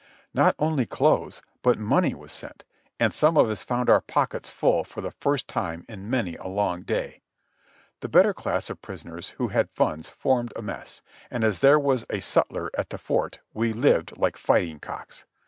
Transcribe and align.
Not 0.33 0.55
only 0.57 0.87
clothes, 0.87 1.43
but 1.61 1.77
money 1.77 2.15
was 2.15 2.31
sent; 2.31 2.63
and 2.99 3.13
some 3.13 3.37
of 3.37 3.51
us 3.51 3.61
found 3.63 3.87
our 3.87 4.01
pockets 4.01 4.49
full 4.49 4.83
for 4.83 4.99
the 4.99 5.11
first 5.11 5.47
time 5.47 5.85
in 5.87 6.09
many 6.09 6.35
a 6.37 6.47
long 6.47 6.81
day. 6.81 7.21
The 7.99 8.09
better 8.09 8.33
class 8.33 8.71
of 8.71 8.81
prisoners 8.81 9.29
who 9.37 9.49
had 9.49 9.69
funds 9.69 10.09
formed 10.09 10.53
a 10.55 10.63
mess, 10.63 11.03
and 11.29 11.43
as 11.43 11.59
there 11.59 11.77
was 11.77 12.07
a 12.09 12.19
sutler 12.19 12.71
at 12.75 12.89
the 12.89 12.97
Fort 12.97 13.41
we 13.53 13.73
lived 13.73 14.17
like 14.17 14.37
fighting 14.37 14.79
cocks. 14.79 15.25